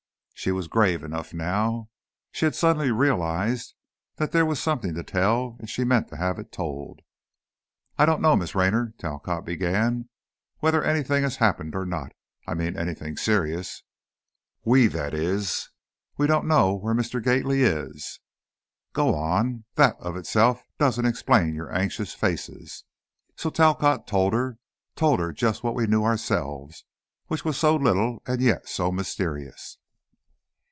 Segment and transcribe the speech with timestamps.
[0.33, 1.91] She was grave enough now.
[2.31, 3.75] She had suddenly realized
[4.15, 7.01] that there was something to tell, and she meant to have it told.
[7.95, 10.09] "I don't know, Miss Raynor," Talcott began,
[10.57, 12.13] "whether anything has happened, or not.
[12.47, 13.83] I mean, anything serious.
[14.65, 15.69] We that is,
[16.17, 17.21] we don't know where Mr.
[17.23, 18.19] Gately is."
[18.93, 19.65] "Go on.
[19.75, 22.83] That of itself doesn't explain your anxious faces."
[23.35, 24.57] So Talcott told her,
[24.95, 26.83] told her just what we knew ourselves,
[27.27, 29.77] which was so little and yet so mysterious.